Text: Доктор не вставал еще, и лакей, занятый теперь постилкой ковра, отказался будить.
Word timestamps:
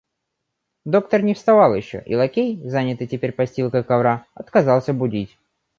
Доктор 0.83 1.21
не 1.21 1.35
вставал 1.35 1.75
еще, 1.75 2.01
и 2.07 2.15
лакей, 2.15 2.59
занятый 2.67 3.05
теперь 3.05 3.33
постилкой 3.33 3.83
ковра, 3.83 4.25
отказался 4.33 4.93
будить. 4.95 5.37